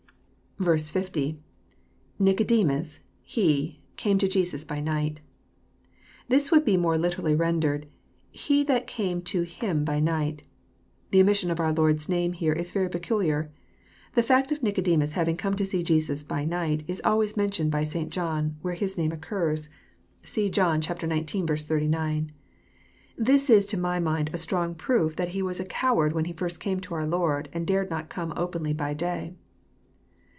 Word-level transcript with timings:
50.— 0.63 1.39
lNicodemu8.„he,„came 2.19 4.17
to 4.19 4.27
Jesus 4.27 4.63
by 4.63 4.79
night.'] 4.79 5.19
This 6.27 6.51
would 6.51 6.63
be 6.63 6.77
more 6.77 6.99
literally 6.99 7.33
rendered, 7.33 7.87
"He 8.29 8.63
that 8.65 8.85
c^me 8.85 9.25
to 9.25 9.41
Him 9.41 9.83
by 9.83 9.99
night." 9.99 10.43
The 11.09 11.19
omission 11.19 11.49
of 11.49 11.59
our 11.59 11.73
Lord's 11.73 12.07
name 12.07 12.33
here 12.33 12.53
is 12.53 12.73
very 12.73 12.89
peculiar.— 12.91 13.49
The 14.13 14.21
fact 14.21 14.51
of 14.51 14.61
Nicodemus 14.61 15.13
having 15.13 15.35
come 15.35 15.55
to 15.55 15.65
see 15.65 15.81
Jesus 15.81 16.21
by 16.21 16.45
night" 16.45 16.83
is 16.87 17.01
always 17.03 17.35
mentioned 17.35 17.71
by 17.71 17.83
St. 17.83 18.11
John, 18.11 18.57
where 18.61 18.75
Hi^ 18.75 18.97
name 18.99 19.11
occurs. 19.11 19.67
(See, 20.21 20.45
58 20.47 20.61
EXPOsrroUT 20.83 20.85
thoughts. 20.85 20.85
Jobn 20.85 20.91
x!x. 21.49 21.71
89.) 21.71 22.31
It 23.17 23.49
is 23.49 23.65
to 23.65 23.77
my 23.77 23.99
mind 23.99 24.29
a 24.31 24.37
strong 24.37 24.75
proof 24.75 25.15
that 25.15 25.29
he 25.29 25.41
was 25.41 25.59
a 25.59 25.65
coward 25.65 26.13
when 26.13 26.25
he 26.25 26.33
first 26.33 26.59
came 26.59 26.79
to 26.81 26.93
oar 26.93 27.07
Lord, 27.07 27.49
and 27.51 27.65
dared 27.65 27.89
not 27.89 28.09
come 28.09 28.31
openly 28.37 28.73
by 28.73 28.93
day. 28.93 29.33